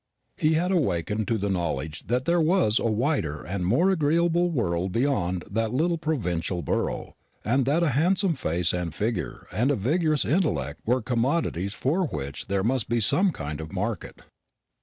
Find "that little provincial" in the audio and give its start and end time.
5.47-6.63